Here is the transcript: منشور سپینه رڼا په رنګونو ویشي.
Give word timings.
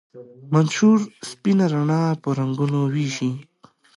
منشور 0.53 0.99
سپینه 1.29 1.65
رڼا 1.73 2.01
په 2.21 2.29
رنګونو 2.39 2.79
ویشي. 2.93 3.31